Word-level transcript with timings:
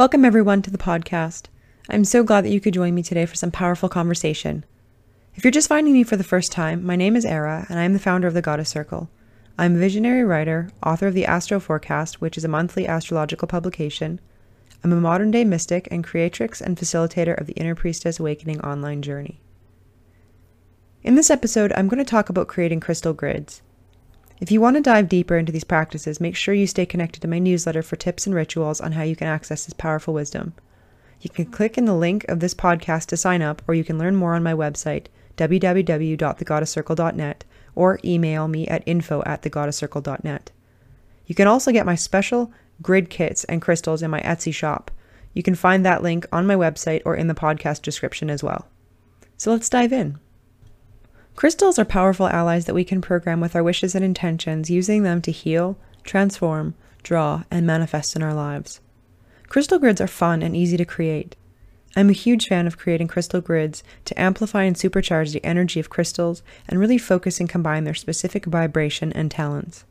Welcome, 0.00 0.24
everyone, 0.24 0.62
to 0.62 0.70
the 0.70 0.78
podcast. 0.78 1.48
I'm 1.90 2.06
so 2.06 2.22
glad 2.22 2.42
that 2.42 2.50
you 2.50 2.58
could 2.58 2.72
join 2.72 2.94
me 2.94 3.02
today 3.02 3.26
for 3.26 3.34
some 3.34 3.50
powerful 3.50 3.90
conversation. 3.90 4.64
If 5.34 5.44
you're 5.44 5.50
just 5.50 5.68
finding 5.68 5.92
me 5.92 6.04
for 6.04 6.16
the 6.16 6.24
first 6.24 6.50
time, 6.50 6.82
my 6.86 6.96
name 6.96 7.16
is 7.16 7.26
Ara, 7.26 7.66
and 7.68 7.78
I 7.78 7.82
am 7.82 7.92
the 7.92 7.98
founder 7.98 8.26
of 8.26 8.32
the 8.32 8.40
Goddess 8.40 8.70
Circle. 8.70 9.10
I'm 9.58 9.76
a 9.76 9.78
visionary 9.78 10.24
writer, 10.24 10.70
author 10.82 11.06
of 11.06 11.12
the 11.12 11.26
Astro 11.26 11.60
Forecast, 11.60 12.18
which 12.18 12.38
is 12.38 12.46
a 12.46 12.48
monthly 12.48 12.88
astrological 12.88 13.46
publication. 13.46 14.20
I'm 14.82 14.90
a 14.94 14.96
modern 14.96 15.30
day 15.30 15.44
mystic 15.44 15.86
and 15.90 16.02
creatrix 16.02 16.62
and 16.62 16.78
facilitator 16.78 17.38
of 17.38 17.46
the 17.46 17.52
Inner 17.52 17.74
Priestess 17.74 18.18
Awakening 18.18 18.62
online 18.62 19.02
journey. 19.02 19.42
In 21.02 21.14
this 21.14 21.28
episode, 21.28 21.74
I'm 21.76 21.88
going 21.88 22.02
to 22.02 22.10
talk 22.10 22.30
about 22.30 22.48
creating 22.48 22.80
crystal 22.80 23.12
grids. 23.12 23.60
If 24.40 24.50
you 24.50 24.60
want 24.60 24.76
to 24.76 24.82
dive 24.82 25.10
deeper 25.10 25.36
into 25.36 25.52
these 25.52 25.64
practices, 25.64 26.18
make 26.18 26.34
sure 26.34 26.54
you 26.54 26.66
stay 26.66 26.86
connected 26.86 27.20
to 27.20 27.28
my 27.28 27.38
newsletter 27.38 27.82
for 27.82 27.96
tips 27.96 28.26
and 28.26 28.34
rituals 28.34 28.80
on 28.80 28.92
how 28.92 29.02
you 29.02 29.14
can 29.14 29.26
access 29.26 29.66
this 29.66 29.74
powerful 29.74 30.14
wisdom. 30.14 30.54
You 31.20 31.28
can 31.28 31.44
click 31.44 31.76
in 31.76 31.84
the 31.84 31.94
link 31.94 32.24
of 32.24 32.40
this 32.40 32.54
podcast 32.54 33.08
to 33.08 33.18
sign 33.18 33.42
up, 33.42 33.60
or 33.68 33.74
you 33.74 33.84
can 33.84 33.98
learn 33.98 34.16
more 34.16 34.34
on 34.34 34.42
my 34.42 34.54
website, 34.54 35.08
www.thegoddesscircle.net, 35.36 37.44
or 37.74 38.00
email 38.02 38.48
me 38.48 38.66
at 38.66 38.82
info 38.86 39.22
at 39.26 39.42
thegoddesscircle.net. 39.42 40.52
You 41.26 41.34
can 41.34 41.46
also 41.46 41.70
get 41.70 41.84
my 41.84 41.94
special 41.94 42.50
grid 42.80 43.10
kits 43.10 43.44
and 43.44 43.60
crystals 43.60 44.02
in 44.02 44.10
my 44.10 44.22
Etsy 44.22 44.54
shop. 44.54 44.90
You 45.34 45.42
can 45.42 45.54
find 45.54 45.84
that 45.84 46.02
link 46.02 46.24
on 46.32 46.46
my 46.46 46.56
website 46.56 47.02
or 47.04 47.14
in 47.14 47.28
the 47.28 47.34
podcast 47.34 47.82
description 47.82 48.30
as 48.30 48.42
well. 48.42 48.68
So 49.36 49.50
let's 49.50 49.68
dive 49.68 49.92
in. 49.92 50.18
Crystals 51.40 51.78
are 51.78 51.86
powerful 51.86 52.28
allies 52.28 52.66
that 52.66 52.74
we 52.74 52.84
can 52.84 53.00
program 53.00 53.40
with 53.40 53.56
our 53.56 53.62
wishes 53.62 53.94
and 53.94 54.04
intentions, 54.04 54.68
using 54.68 55.04
them 55.04 55.22
to 55.22 55.32
heal, 55.32 55.78
transform, 56.04 56.74
draw, 57.02 57.44
and 57.50 57.66
manifest 57.66 58.14
in 58.14 58.22
our 58.22 58.34
lives. 58.34 58.82
Crystal 59.48 59.78
grids 59.78 60.02
are 60.02 60.06
fun 60.06 60.42
and 60.42 60.54
easy 60.54 60.76
to 60.76 60.84
create. 60.84 61.36
I'm 61.96 62.10
a 62.10 62.12
huge 62.12 62.46
fan 62.46 62.66
of 62.66 62.76
creating 62.76 63.08
crystal 63.08 63.40
grids 63.40 63.82
to 64.04 64.20
amplify 64.20 64.64
and 64.64 64.76
supercharge 64.76 65.32
the 65.32 65.42
energy 65.42 65.80
of 65.80 65.88
crystals 65.88 66.42
and 66.68 66.78
really 66.78 66.98
focus 66.98 67.40
and 67.40 67.48
combine 67.48 67.84
their 67.84 67.94
specific 67.94 68.44
vibration 68.44 69.10
and 69.14 69.30
talents. 69.30 69.86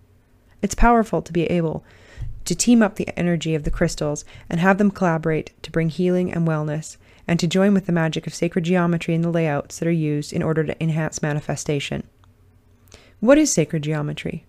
It's 0.62 0.76
powerful 0.76 1.24
to 1.24 1.34
be 1.34 1.46
able 1.46 1.84
to 2.46 2.54
team 2.54 2.84
up 2.84 2.94
the 2.94 3.10
energy 3.18 3.56
of 3.56 3.64
the 3.64 3.72
crystals 3.72 4.24
and 4.52 4.60
have 4.60 4.78
them 4.78 4.92
collaborate 4.92 5.54
to 5.64 5.72
bring 5.72 5.90
healing 5.90 6.32
and 6.32 6.48
wellness 6.48 6.98
and 7.30 7.40
to 7.40 7.46
join 7.46 7.76
with 7.76 7.86
the 7.86 7.92
magic 7.92 8.26
of 8.26 8.34
sacred 8.34 8.66
geometry 8.66 9.14
in 9.14 9.22
the 9.22 9.30
layouts 9.30 9.78
that 9.78 9.88
are 9.88 9.92
used 9.92 10.34
in 10.34 10.42
order 10.42 10.64
to 10.64 10.84
enhance 10.84 11.22
manifestation. 11.22 12.02
What 13.20 13.38
is 13.38 13.54
sacred 13.54 13.84
geometry? 13.84 14.48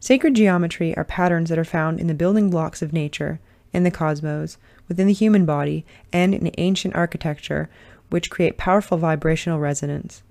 Sacred 0.00 0.34
geometry 0.34 0.94
are 0.98 1.04
patterns 1.04 1.48
that 1.48 1.58
are 1.58 1.64
found 1.64 1.98
in 1.98 2.08
the 2.08 2.14
building 2.14 2.50
blocks 2.50 2.82
of 2.82 2.92
nature, 2.92 3.40
in 3.72 3.84
the 3.84 3.90
cosmos, 3.90 4.58
within 4.86 5.06
the 5.06 5.14
human 5.14 5.46
body, 5.46 5.86
and 6.12 6.34
in 6.34 6.50
ancient 6.58 6.94
architecture, 6.94 7.70
which 8.10 8.28
create 8.28 8.58
powerful 8.58 8.98
vibrational 8.98 9.58
resonance. 9.58 10.22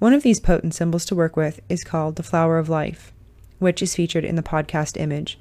One 0.00 0.14
of 0.14 0.24
these 0.24 0.40
potent 0.40 0.74
symbols 0.74 1.04
to 1.04 1.14
work 1.14 1.36
with 1.36 1.60
is 1.68 1.84
called 1.84 2.16
the 2.16 2.24
flower 2.24 2.58
of 2.58 2.68
life, 2.68 3.12
which 3.60 3.82
is 3.82 3.94
featured 3.94 4.24
in 4.24 4.34
the 4.34 4.42
podcast 4.42 5.00
image, 5.00 5.38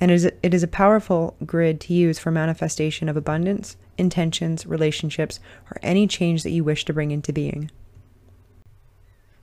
and 0.00 0.10
it 0.10 0.54
is 0.54 0.62
a 0.62 0.68
powerful 0.68 1.36
grid 1.44 1.78
to 1.82 1.92
use 1.92 2.18
for 2.18 2.30
manifestation 2.30 3.08
of 3.08 3.18
abundance, 3.18 3.76
intentions, 3.98 4.64
relationships, 4.66 5.38
or 5.70 5.76
any 5.82 6.06
change 6.06 6.42
that 6.42 6.50
you 6.50 6.64
wish 6.64 6.86
to 6.86 6.94
bring 6.94 7.10
into 7.10 7.34
being. 7.34 7.70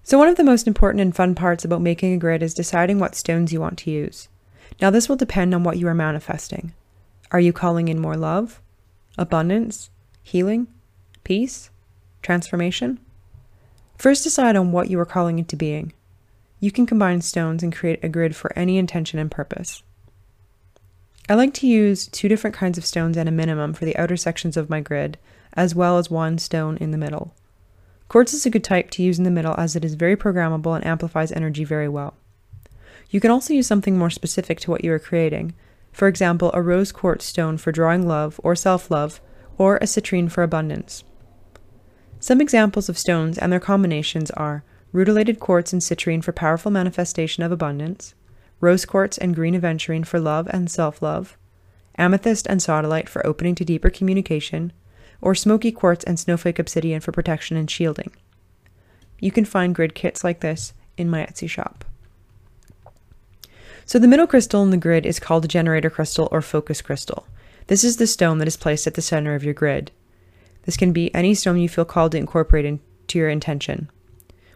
So, 0.02 0.18
one 0.18 0.30
of 0.30 0.36
the 0.36 0.44
most 0.44 0.66
important 0.68 1.02
and 1.02 1.16
fun 1.16 1.36
parts 1.36 1.64
about 1.64 1.82
making 1.82 2.14
a 2.14 2.18
grid 2.18 2.42
is 2.42 2.56
deciding 2.56 2.98
what 2.98 3.14
stones 3.14 3.54
you 3.54 3.62
want 3.62 3.78
to 3.80 3.92
use. 3.92 4.30
Now, 4.82 4.90
this 4.90 5.08
will 5.08 5.16
depend 5.16 5.54
on 5.54 5.64
what 5.64 5.78
you 5.78 5.88
are 5.88 5.94
manifesting. 5.94 6.74
Are 7.32 7.40
you 7.40 7.54
calling 7.54 7.88
in 7.88 8.00
more 8.00 8.18
love, 8.18 8.60
abundance, 9.18 9.92
healing, 10.24 10.68
peace, 11.24 11.70
transformation? 12.24 13.00
First, 13.98 14.24
decide 14.24 14.56
on 14.56 14.72
what 14.72 14.90
you 14.90 15.00
are 15.00 15.06
calling 15.06 15.38
into 15.38 15.56
being. 15.56 15.94
You 16.60 16.72
can 16.72 16.88
combine 16.88 17.22
stones 17.22 17.62
and 17.62 17.76
create 17.76 18.04
a 18.04 18.10
grid 18.10 18.36
for 18.36 18.58
any 18.58 18.78
intention 18.78 19.20
and 19.20 19.30
purpose. 19.30 19.84
I 21.30 21.36
like 21.36 21.54
to 21.56 21.68
use 21.68 22.08
two 22.08 22.30
different 22.30 22.56
kinds 22.56 22.78
of 22.78 22.86
stones 22.86 23.18
at 23.18 23.28
a 23.28 23.32
minimum 23.32 23.74
for 23.74 23.84
the 23.84 23.98
outer 23.98 24.16
sections 24.16 24.56
of 24.56 24.70
my 24.70 24.80
grid, 24.80 25.18
as 25.54 25.76
well 25.76 25.98
as 25.98 26.10
one 26.10 26.38
stone 26.38 26.78
in 26.78 26.92
the 26.92 26.98
middle. 26.98 27.34
Quartz 28.08 28.34
is 28.34 28.46
a 28.46 28.50
good 28.50 28.64
type 28.64 28.90
to 28.92 29.04
use 29.04 29.18
in 29.18 29.26
the 29.26 29.32
middle 29.32 29.54
as 29.58 29.76
it 29.76 29.84
is 29.84 29.96
very 29.96 30.16
programmable 30.16 30.74
and 30.74 30.86
amplifies 30.86 31.34
energy 31.34 31.66
very 31.66 31.90
well. 31.90 32.14
You 33.10 33.20
can 33.20 33.32
also 33.32 33.54
use 33.54 33.68
something 33.68 33.98
more 33.98 34.10
specific 34.10 34.62
to 34.62 34.72
what 34.72 34.86
you 34.86 34.94
are 34.94 35.00
creating, 35.00 35.54
for 35.92 36.08
example, 36.08 36.52
a 36.54 36.62
rose 36.62 36.94
quartz 36.94 37.26
stone 37.26 37.58
for 37.58 37.72
drawing 37.74 38.08
love 38.08 38.40
or 38.44 38.56
self 38.56 38.90
love, 38.90 39.20
or 39.58 39.78
a 39.78 39.86
citrine 39.86 40.32
for 40.32 40.44
abundance. 40.44 41.04
Some 42.20 42.40
examples 42.40 42.88
of 42.88 42.98
stones 42.98 43.38
and 43.38 43.52
their 43.52 43.60
combinations 43.60 44.32
are 44.32 44.64
rutilated 44.94 45.40
quartz 45.40 45.74
and 45.74 45.82
citrine 45.82 46.24
for 46.24 46.32
powerful 46.32 46.72
manifestation 46.72 47.44
of 47.44 47.52
abundance, 47.52 48.14
rose 48.60 48.86
quartz 48.86 49.18
and 49.18 49.36
green 49.36 49.60
aventurine 49.60 50.06
for 50.06 50.20
love 50.20 50.48
and 50.52 50.70
self 50.70 51.02
love, 51.02 51.38
amethyst 51.98 52.48
and 52.48 52.60
sodalite 52.60 53.10
for 53.10 53.26
opening 53.26 53.56
to 53.56 53.66
deeper 53.66 53.90
communication, 53.90 54.72
or 55.22 55.36
smoky 55.36 55.72
quartz 55.72 56.04
and 56.04 56.20
snowflake 56.20 56.60
obsidian 56.60 57.00
for 57.00 57.12
protection 57.12 57.58
and 57.58 57.70
shielding. 57.70 58.12
You 59.20 59.32
can 59.32 59.46
find 59.46 59.74
grid 59.74 59.96
kits 59.96 60.24
like 60.24 60.42
this 60.42 60.74
in 60.98 61.10
my 61.10 61.26
Etsy 61.26 61.50
shop. 61.50 61.86
So, 63.86 64.00
the 64.00 64.08
middle 64.08 64.28
crystal 64.28 64.64
in 64.64 64.70
the 64.70 64.78
grid 64.78 65.06
is 65.06 65.20
called 65.20 65.46
a 65.46 65.48
generator 65.48 65.90
crystal 65.90 66.28
or 66.32 66.42
focus 66.42 66.82
crystal. 66.82 67.26
This 67.68 67.84
is 67.84 67.98
the 67.98 68.08
stone 68.08 68.38
that 68.40 68.48
is 68.48 68.58
placed 68.58 68.86
at 68.86 68.96
the 68.96 69.02
center 69.02 69.34
of 69.34 69.44
your 69.44 69.54
grid. 69.54 69.92
This 70.64 70.78
can 70.78 70.92
be 70.92 71.14
any 71.16 71.34
stone 71.34 71.58
you 71.58 71.70
feel 71.70 71.86
called 71.86 72.12
to 72.12 72.18
incorporate 72.18 72.66
into 72.66 73.18
your 73.18 73.30
intention. 73.30 73.90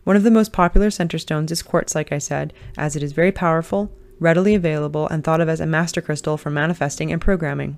One 0.03 0.16
of 0.16 0.23
the 0.23 0.31
most 0.31 0.51
popular 0.51 0.89
center 0.89 1.19
stones 1.19 1.51
is 1.51 1.62
quartz, 1.62 1.94
like 1.94 2.12
I 2.12 2.17
said, 2.17 2.53
as 2.78 2.95
it 2.95 3.03
is 3.03 3.12
very 3.12 3.31
powerful, 3.31 3.91
readily 4.19 4.56
available, 4.56 5.07
and 5.07 5.23
thought 5.23 5.41
of 5.41 5.50
as 5.50 5.59
a 5.59 5.66
master 5.66 6.01
crystal 6.01 6.38
for 6.38 6.50
manifesting 6.50 7.12
and 7.12 7.22
programming. 7.22 7.78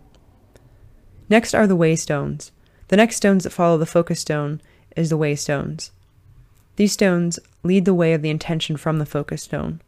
Next 1.29 1.53
are 1.53 1.67
the 1.67 1.75
way 1.75 1.95
stones. 1.95 2.51
The 2.87 2.97
next 2.97 3.17
stones 3.17 3.43
that 3.43 3.51
follow 3.51 3.77
the 3.77 3.85
focus 3.85 4.19
stone 4.19 4.61
is 4.95 5.09
the 5.09 5.17
way 5.17 5.35
stones. 5.35 5.91
These 6.75 6.93
stones 6.93 7.39
lead 7.63 7.85
the 7.85 7.93
way 7.93 8.13
of 8.13 8.21
the 8.21 8.29
intention 8.29 8.77
from 8.77 8.99
the 8.99 9.05
focus 9.05 9.43
stone. 9.43 9.81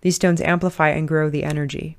These 0.00 0.16
stones 0.16 0.40
amplify 0.40 0.90
and 0.90 1.08
grow 1.08 1.30
the 1.30 1.44
energy. 1.44 1.96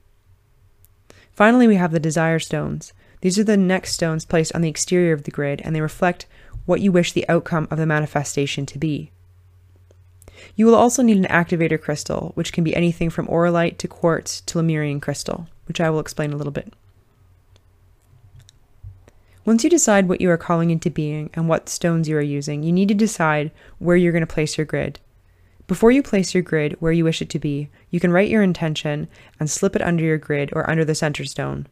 Finally, 1.32 1.68
we 1.68 1.76
have 1.76 1.92
the 1.92 2.00
desire 2.00 2.40
stones. 2.40 2.94
These 3.22 3.38
are 3.40 3.44
the 3.44 3.58
next 3.58 3.94
stones 3.94 4.26
placed 4.26 4.54
on 4.56 4.62
the 4.62 4.70
exterior 4.70 5.14
of 5.14 5.24
the 5.24 5.32
grid, 5.32 5.62
and 5.64 5.76
they 5.76 5.82
reflect 5.82 6.28
what 6.66 6.82
you 6.82 6.92
wish 6.92 7.12
the 7.12 7.28
outcome 7.28 7.68
of 7.70 7.78
the 7.78 7.86
manifestation 7.86 8.66
to 8.68 8.78
be. 8.78 9.12
You 10.56 10.66
will 10.66 10.76
also 10.76 11.02
need 11.02 11.18
an 11.18 11.26
activator 11.26 11.82
crystal, 11.82 12.32
which 12.36 12.54
can 12.54 12.64
be 12.64 12.76
anything 12.76 13.10
from 13.10 13.28
auralite 13.28 13.78
to 13.80 13.88
quartz 13.88 14.42
to 14.42 14.58
Lemurian 14.58 15.00
crystal, 15.00 15.48
which 15.68 15.82
I 15.82 15.90
will 15.90 16.00
explain 16.00 16.34
a 16.34 16.38
little 16.38 16.52
bit. 16.52 16.74
Once 19.46 19.64
you 19.64 19.70
decide 19.70 20.08
what 20.08 20.22
you 20.22 20.30
are 20.30 20.38
calling 20.38 20.72
into 20.72 20.90
being 20.90 21.30
and 21.36 21.48
what 21.48 21.70
stones 21.70 22.10
you 22.10 22.18
are 22.18 22.22
using, 22.22 22.64
you 22.64 22.72
need 22.72 22.88
to 22.88 22.96
decide 22.96 23.52
where 23.78 23.96
you're 23.96 24.12
going 24.12 24.26
to 24.26 24.34
place 24.34 24.58
your 24.58 24.66
grid. 24.66 25.00
Before 25.68 25.92
you 25.92 26.02
place 26.04 26.34
your 26.34 26.44
grid 26.44 26.76
where 26.80 26.92
you 26.92 27.04
wish 27.04 27.22
it 27.22 27.30
to 27.30 27.40
be, 27.40 27.70
you 27.90 28.00
can 28.00 28.12
write 28.12 28.30
your 28.30 28.42
intention 28.44 29.08
and 29.40 29.50
slip 29.50 29.76
it 29.76 29.82
under 29.82 30.04
your 30.04 30.18
grid 30.18 30.52
or 30.54 30.70
under 30.70 30.84
the 30.84 30.96
center 30.96 31.26
stone. 31.26 31.68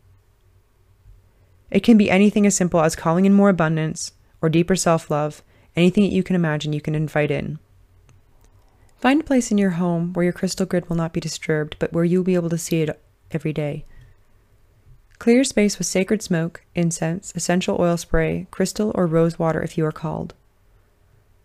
It 1.72 1.82
can 1.82 1.98
be 1.98 2.12
anything 2.12 2.46
as 2.46 2.56
simple 2.56 2.82
as 2.82 2.96
calling 2.96 3.26
in 3.26 3.34
more 3.34 3.50
abundance 3.50 4.14
or 4.42 4.50
deeper 4.50 4.76
self 4.76 5.10
love, 5.10 5.42
anything 5.76 6.04
that 6.04 6.14
you 6.14 6.22
can 6.22 6.36
imagine 6.36 6.74
you 6.74 6.82
can 6.82 6.94
invite 6.94 7.32
in. 7.32 7.58
Find 9.04 9.20
a 9.20 9.26
place 9.26 9.52
in 9.52 9.58
your 9.58 9.72
home 9.72 10.14
where 10.14 10.24
your 10.24 10.32
crystal 10.32 10.66
grid 10.66 10.88
will 10.88 10.96
not 10.96 11.12
be 11.12 11.20
disturbed, 11.20 11.76
but 11.78 11.92
where 11.92 12.06
you'll 12.06 12.24
be 12.24 12.36
able 12.36 12.50
to 12.50 12.58
see 12.58 12.84
it 12.84 13.02
every 13.32 13.52
day. 13.52 13.84
Clear 15.20 15.44
space 15.44 15.78
with 15.78 15.88
sacred 15.88 16.22
smoke, 16.22 16.64
incense, 16.74 17.34
essential 17.36 17.76
oil 17.82 17.98
spray, 17.98 18.48
crystal, 18.50 18.94
or 18.96 19.06
rose 19.06 19.38
water 19.38 19.62
if 19.62 19.78
you 19.78 19.86
are 19.86 19.92
called. 19.92 20.36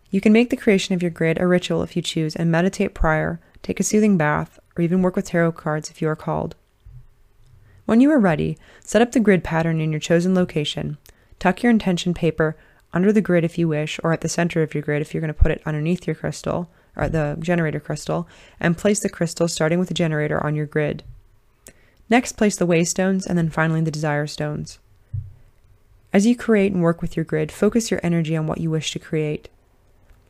You 0.09 0.21
can 0.21 0.31
make 0.31 0.51
the 0.51 0.55
creation 0.55 0.95
of 0.95 1.01
your 1.01 1.11
grid 1.11 1.37
a 1.37 1.45
ritual 1.45 1.83
if 1.83 1.97
you 1.97 2.01
choose 2.01 2.33
and 2.33 2.49
meditate 2.49 2.93
prior, 2.93 3.41
take 3.61 3.81
a 3.81 3.83
soothing 3.83 4.15
bath, 4.15 4.57
or 4.77 4.81
even 4.81 5.01
work 5.01 5.17
with 5.17 5.25
tarot 5.25 5.51
cards 5.51 5.89
if 5.89 6.01
you 6.01 6.07
are 6.07 6.15
called. 6.15 6.55
When 7.83 7.99
you 7.99 8.09
are 8.11 8.19
ready, 8.19 8.57
set 8.85 9.01
up 9.01 9.11
the 9.11 9.19
grid 9.19 9.43
pattern 9.43 9.81
in 9.81 9.91
your 9.91 9.99
chosen 9.99 10.33
location. 10.33 10.97
Tuck 11.39 11.61
your 11.61 11.71
intention 11.71 12.13
paper 12.13 12.55
under 12.93 13.11
the 13.11 13.19
grid 13.19 13.43
if 13.43 13.57
you 13.57 13.67
wish, 13.67 13.99
or 14.01 14.13
at 14.13 14.21
the 14.21 14.29
center 14.29 14.63
of 14.63 14.73
your 14.73 14.81
grid 14.81 15.01
if 15.01 15.13
you're 15.13 15.19
going 15.19 15.27
to 15.27 15.33
put 15.33 15.51
it 15.51 15.61
underneath 15.65 16.07
your 16.07 16.15
crystal, 16.15 16.69
or 16.95 17.09
the 17.09 17.37
generator 17.39 17.79
crystal, 17.79 18.27
and 18.59 18.77
place 18.77 18.99
the 18.99 19.09
crystal 19.09 19.47
starting 19.47 19.79
with 19.79 19.87
the 19.87 19.93
generator 19.93 20.43
on 20.45 20.55
your 20.55 20.65
grid. 20.65 21.03
Next, 22.09 22.33
place 22.33 22.55
the 22.55 22.65
way 22.65 22.83
stones 22.83 23.27
and 23.27 23.37
then 23.37 23.49
finally 23.49 23.81
the 23.81 23.91
desire 23.91 24.27
stones. 24.27 24.79
As 26.11 26.25
you 26.25 26.35
create 26.35 26.71
and 26.73 26.81
work 26.81 27.01
with 27.01 27.15
your 27.15 27.25
grid, 27.25 27.51
focus 27.51 27.91
your 27.91 27.99
energy 28.01 28.35
on 28.35 28.47
what 28.47 28.59
you 28.59 28.71
wish 28.71 28.91
to 28.91 28.99
create. 28.99 29.47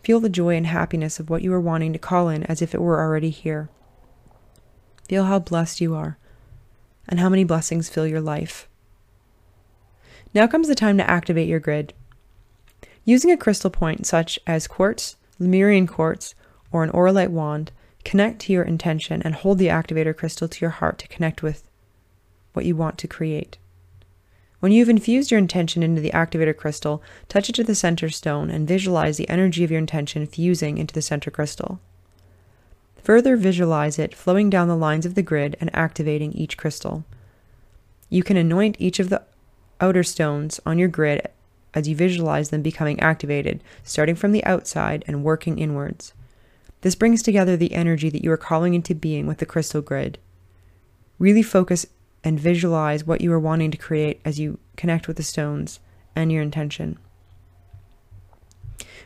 Feel 0.04 0.20
the 0.20 0.30
joy 0.30 0.56
and 0.56 0.68
happiness 0.68 1.20
of 1.20 1.30
what 1.30 1.42
you 1.42 1.54
are 1.54 1.60
wanting 1.60 1.94
to 1.94 2.00
call 2.00 2.30
in 2.30 2.44
as 2.44 2.62
if 2.62 2.76
it 2.76 2.82
were 2.82 3.00
already 3.00 3.30
here. 3.30 3.70
Feel 5.08 5.26
how 5.26 5.40
blessed 5.40 5.80
you 5.80 5.96
are 5.96 6.18
and 7.08 7.20
how 7.20 7.30
many 7.30 7.44
blessings 7.44 7.90
fill 7.90 8.06
your 8.06 8.22
life. 8.22 8.68
Now 10.34 10.48
comes 10.48 10.68
the 10.68 10.76
time 10.76 10.98
to 10.98 11.10
activate 11.10 11.48
your 11.48 11.60
grid. 11.60 11.94
Using 13.04 13.32
a 13.32 13.38
crystal 13.38 13.72
point 13.72 14.06
such 14.06 14.38
as 14.46 14.68
quartz, 14.68 15.16
Lemurian 15.40 15.88
quartz, 15.88 16.36
or 16.72 16.84
an 16.84 16.92
auralite 16.92 17.30
wand, 17.30 17.72
connect 18.06 18.40
to 18.40 18.54
your 18.54 18.64
intention 18.64 19.22
and 19.24 19.36
hold 19.36 19.58
the 19.58 19.68
activator 19.68 20.16
crystal 20.16 20.48
to 20.48 20.62
your 20.62 20.70
heart 20.70 21.00
to 21.00 21.08
connect 21.08 21.44
with 21.44 21.64
what 22.54 22.66
you 22.66 22.76
want 22.76 22.98
to 22.98 23.08
create. 23.08 23.58
When 24.60 24.72
you've 24.72 24.90
infused 24.90 25.32
your 25.32 25.38
intention 25.38 25.84
into 25.84 26.02
the 26.02 26.12
activator 26.12 26.56
crystal, 26.56 27.02
touch 27.30 27.50
it 27.50 27.56
to 27.56 27.64
the 27.64 27.76
center 27.76 28.10
stone 28.10 28.50
and 28.50 28.68
visualize 28.68 29.18
the 29.18 29.30
energy 29.30 29.64
of 29.64 29.72
your 29.72 29.80
intention 29.80 30.28
fusing 30.28 30.78
into 30.78 30.94
the 30.94 31.02
center 31.02 31.32
crystal. 31.32 31.80
Further 33.04 33.38
visualize 33.38 33.98
it 33.98 34.14
flowing 34.14 34.50
down 34.50 34.68
the 34.68 34.76
lines 34.76 35.06
of 35.06 35.16
the 35.16 35.22
grid 35.22 35.56
and 35.62 35.74
activating 35.74 36.34
each 36.34 36.58
crystal. 36.58 37.06
You 38.10 38.24
can 38.24 38.36
anoint 38.36 38.76
each 38.80 39.00
of 39.00 39.10
the 39.10 39.24
outer 39.80 40.04
stones 40.04 40.60
on 40.66 40.78
your 40.78 40.90
grid 40.90 41.28
as 41.74 41.88
you 41.88 41.96
visualize 41.96 42.50
them 42.50 42.62
becoming 42.62 43.00
activated, 43.00 43.64
starting 43.84 44.16
from 44.16 44.32
the 44.32 44.44
outside 44.44 45.06
and 45.08 45.24
working 45.24 45.58
inwards. 45.58 46.14
This 46.82 46.96
brings 46.96 47.22
together 47.22 47.58
the 47.58 47.74
energy 47.74 48.10
that 48.10 48.24
you 48.24 48.32
are 48.32 48.38
calling 48.38 48.74
into 48.74 48.96
being 48.96 49.28
with 49.28 49.40
the 49.40 49.46
crystal 49.46 49.82
grid. 49.82 50.18
Really 51.18 51.44
focus 51.44 51.86
and 52.24 52.40
visualize 52.40 53.06
what 53.06 53.22
you 53.22 53.32
are 53.34 53.40
wanting 53.40 53.72
to 53.72 53.78
create 53.78 54.22
as 54.24 54.40
you 54.40 54.60
connect 54.78 55.08
with 55.08 55.18
the 55.18 55.24
stones 55.24 55.80
and 56.16 56.32
your 56.32 56.42
intention. 56.42 56.98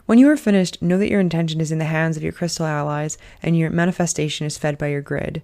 When 0.05 0.19
you 0.19 0.29
are 0.29 0.37
finished, 0.37 0.81
know 0.81 0.97
that 0.97 1.09
your 1.09 1.21
intention 1.21 1.61
is 1.61 1.71
in 1.71 1.79
the 1.79 1.85
hands 1.85 2.17
of 2.17 2.23
your 2.23 2.33
crystal 2.33 2.65
allies 2.65 3.17
and 3.41 3.57
your 3.57 3.69
manifestation 3.69 4.45
is 4.45 4.57
fed 4.57 4.77
by 4.77 4.87
your 4.87 5.01
grid. 5.01 5.41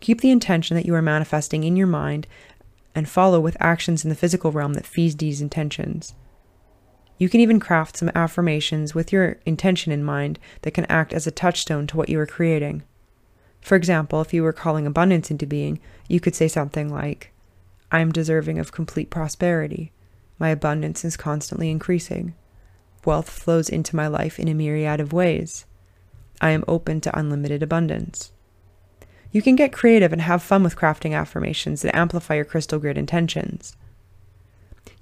Keep 0.00 0.20
the 0.20 0.30
intention 0.30 0.76
that 0.76 0.86
you 0.86 0.94
are 0.94 1.02
manifesting 1.02 1.64
in 1.64 1.76
your 1.76 1.86
mind 1.86 2.26
and 2.94 3.08
follow 3.08 3.40
with 3.40 3.56
actions 3.60 4.04
in 4.04 4.10
the 4.10 4.16
physical 4.16 4.52
realm 4.52 4.74
that 4.74 4.86
feeds 4.86 5.16
these 5.16 5.40
intentions. 5.40 6.14
You 7.22 7.28
can 7.28 7.38
even 7.38 7.60
craft 7.60 7.98
some 7.98 8.10
affirmations 8.16 8.96
with 8.96 9.12
your 9.12 9.36
intention 9.46 9.92
in 9.92 10.02
mind 10.02 10.40
that 10.62 10.74
can 10.74 10.86
act 10.86 11.12
as 11.12 11.24
a 11.24 11.30
touchstone 11.30 11.86
to 11.86 11.96
what 11.96 12.08
you 12.08 12.18
are 12.18 12.26
creating. 12.26 12.82
For 13.60 13.76
example, 13.76 14.20
if 14.20 14.34
you 14.34 14.42
were 14.42 14.52
calling 14.52 14.88
abundance 14.88 15.30
into 15.30 15.46
being, 15.46 15.78
you 16.08 16.18
could 16.18 16.34
say 16.34 16.48
something 16.48 16.92
like, 16.92 17.32
I 17.92 18.00
am 18.00 18.10
deserving 18.10 18.58
of 18.58 18.72
complete 18.72 19.08
prosperity. 19.08 19.92
My 20.40 20.48
abundance 20.48 21.04
is 21.04 21.16
constantly 21.16 21.70
increasing. 21.70 22.34
Wealth 23.04 23.30
flows 23.30 23.68
into 23.68 23.94
my 23.94 24.08
life 24.08 24.40
in 24.40 24.48
a 24.48 24.54
myriad 24.54 24.98
of 24.98 25.12
ways. 25.12 25.64
I 26.40 26.50
am 26.50 26.64
open 26.66 27.00
to 27.02 27.16
unlimited 27.16 27.62
abundance. 27.62 28.32
You 29.30 29.42
can 29.42 29.54
get 29.54 29.72
creative 29.72 30.12
and 30.12 30.22
have 30.22 30.42
fun 30.42 30.64
with 30.64 30.74
crafting 30.74 31.16
affirmations 31.16 31.82
that 31.82 31.94
amplify 31.94 32.34
your 32.34 32.44
crystal 32.44 32.80
grid 32.80 32.98
intentions. 32.98 33.76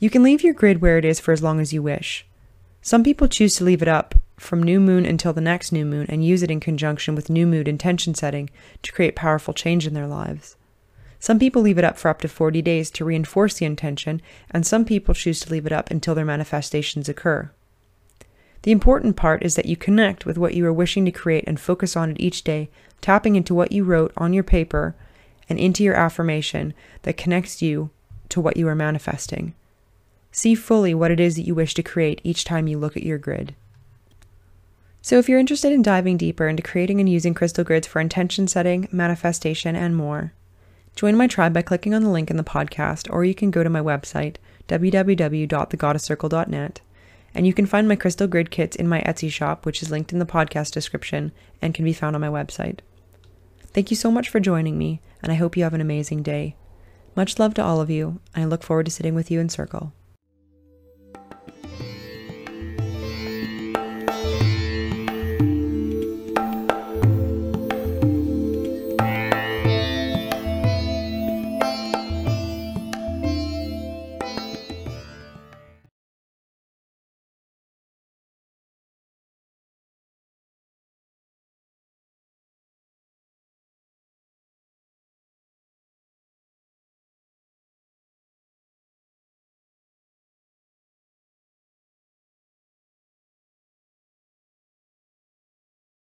You 0.00 0.08
can 0.08 0.22
leave 0.22 0.42
your 0.42 0.54
grid 0.54 0.80
where 0.80 0.96
it 0.96 1.04
is 1.04 1.20
for 1.20 1.30
as 1.30 1.42
long 1.42 1.60
as 1.60 1.74
you 1.74 1.82
wish. 1.82 2.26
Some 2.80 3.04
people 3.04 3.28
choose 3.28 3.54
to 3.56 3.64
leave 3.64 3.82
it 3.82 3.88
up 3.88 4.14
from 4.38 4.62
new 4.62 4.80
moon 4.80 5.04
until 5.04 5.34
the 5.34 5.42
next 5.42 5.72
new 5.72 5.84
moon 5.84 6.06
and 6.08 6.24
use 6.24 6.42
it 6.42 6.50
in 6.50 6.58
conjunction 6.58 7.14
with 7.14 7.28
new 7.28 7.46
moon 7.46 7.66
intention 7.66 8.14
setting 8.14 8.48
to 8.82 8.92
create 8.92 9.14
powerful 9.14 9.52
change 9.52 9.86
in 9.86 9.92
their 9.92 10.06
lives. 10.06 10.56
Some 11.18 11.38
people 11.38 11.60
leave 11.60 11.76
it 11.76 11.84
up 11.84 11.98
for 11.98 12.08
up 12.08 12.22
to 12.22 12.28
40 12.28 12.62
days 12.62 12.90
to 12.92 13.04
reinforce 13.04 13.58
the 13.58 13.66
intention, 13.66 14.22
and 14.50 14.66
some 14.66 14.86
people 14.86 15.12
choose 15.12 15.38
to 15.40 15.50
leave 15.50 15.66
it 15.66 15.72
up 15.72 15.90
until 15.90 16.14
their 16.14 16.24
manifestations 16.24 17.10
occur. 17.10 17.50
The 18.62 18.72
important 18.72 19.16
part 19.16 19.42
is 19.42 19.54
that 19.56 19.66
you 19.66 19.76
connect 19.76 20.24
with 20.24 20.38
what 20.38 20.54
you 20.54 20.64
are 20.64 20.72
wishing 20.72 21.04
to 21.04 21.10
create 21.10 21.44
and 21.46 21.60
focus 21.60 21.94
on 21.94 22.12
it 22.12 22.16
each 22.18 22.42
day, 22.42 22.70
tapping 23.02 23.36
into 23.36 23.54
what 23.54 23.70
you 23.70 23.84
wrote 23.84 24.14
on 24.16 24.32
your 24.32 24.44
paper 24.44 24.94
and 25.50 25.58
into 25.58 25.84
your 25.84 25.94
affirmation 25.94 26.72
that 27.02 27.18
connects 27.18 27.60
you 27.60 27.90
to 28.30 28.40
what 28.40 28.56
you 28.56 28.66
are 28.66 28.74
manifesting. 28.74 29.52
See 30.32 30.54
fully 30.54 30.94
what 30.94 31.10
it 31.10 31.20
is 31.20 31.36
that 31.36 31.46
you 31.46 31.54
wish 31.54 31.74
to 31.74 31.82
create 31.82 32.20
each 32.22 32.44
time 32.44 32.68
you 32.68 32.78
look 32.78 32.96
at 32.96 33.02
your 33.02 33.18
grid. 33.18 33.54
So, 35.02 35.18
if 35.18 35.28
you're 35.28 35.38
interested 35.38 35.72
in 35.72 35.82
diving 35.82 36.16
deeper 36.18 36.46
into 36.46 36.62
creating 36.62 37.00
and 37.00 37.08
using 37.08 37.34
crystal 37.34 37.64
grids 37.64 37.86
for 37.86 38.00
intention 38.00 38.46
setting, 38.46 38.86
manifestation, 38.92 39.74
and 39.74 39.96
more, 39.96 40.34
join 40.94 41.16
my 41.16 41.26
tribe 41.26 41.54
by 41.54 41.62
clicking 41.62 41.94
on 41.94 42.02
the 42.02 42.10
link 42.10 42.30
in 42.30 42.36
the 42.36 42.44
podcast, 42.44 43.08
or 43.10 43.24
you 43.24 43.34
can 43.34 43.50
go 43.50 43.64
to 43.64 43.70
my 43.70 43.80
website, 43.80 44.36
www.thegoddesscircle.net, 44.68 46.80
and 47.34 47.46
you 47.46 47.54
can 47.54 47.66
find 47.66 47.88
my 47.88 47.96
crystal 47.96 48.26
grid 48.26 48.50
kits 48.50 48.76
in 48.76 48.86
my 48.86 49.00
Etsy 49.00 49.30
shop, 49.30 49.64
which 49.64 49.82
is 49.82 49.90
linked 49.90 50.12
in 50.12 50.18
the 50.18 50.26
podcast 50.26 50.72
description 50.72 51.32
and 51.62 51.74
can 51.74 51.84
be 51.84 51.94
found 51.94 52.14
on 52.14 52.20
my 52.20 52.28
website. 52.28 52.80
Thank 53.72 53.90
you 53.90 53.96
so 53.96 54.10
much 54.10 54.28
for 54.28 54.40
joining 54.40 54.76
me, 54.76 55.00
and 55.22 55.32
I 55.32 55.36
hope 55.36 55.56
you 55.56 55.64
have 55.64 55.74
an 55.74 55.80
amazing 55.80 56.22
day. 56.22 56.56
Much 57.16 57.38
love 57.38 57.54
to 57.54 57.64
all 57.64 57.80
of 57.80 57.88
you, 57.88 58.20
and 58.34 58.44
I 58.44 58.46
look 58.46 58.62
forward 58.62 58.84
to 58.86 58.92
sitting 58.92 59.14
with 59.14 59.30
you 59.30 59.40
in 59.40 59.48
circle. 59.48 59.94